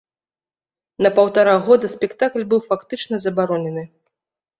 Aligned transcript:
На 1.05 1.09
паўтара 1.19 1.53
года 1.67 1.85
спектакль 1.95 2.47
быў 2.53 2.61
фактычна 2.69 3.15
забаронены. 3.27 3.83